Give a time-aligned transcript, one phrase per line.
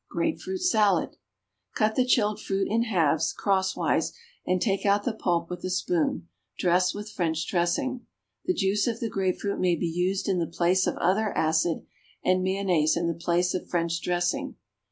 [0.09, 1.15] =Grapefruit Salad.=
[1.75, 4.13] Cut the chilled fruit in halves, crosswise,
[4.47, 6.27] and take out the pulp with a spoon;
[6.57, 8.07] dress with French dressing.
[8.45, 11.85] The juice of the grapefruit may be used in the place of other acid,
[12.25, 14.55] and mayonnaise in the place of French dressing.